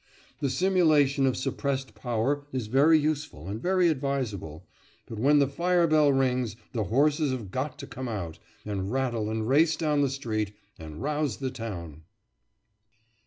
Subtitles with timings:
[0.39, 4.65] The simulation of suppressed power is very useful and very advisable,
[5.07, 9.29] but when the fire bell rings the horses have got to come out, and rattle
[9.29, 12.01] and race down the street, and rouse the town!